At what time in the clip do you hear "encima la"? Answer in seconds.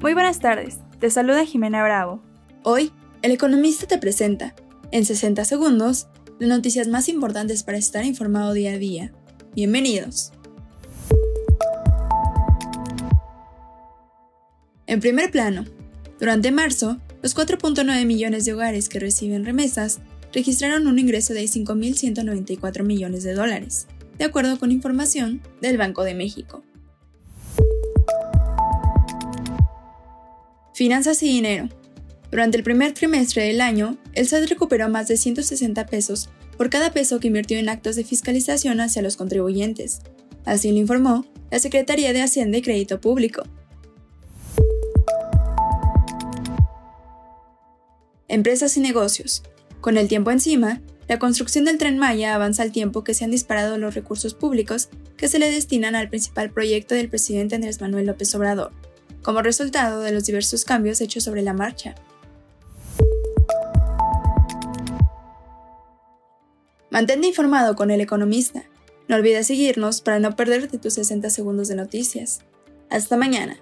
50.30-51.18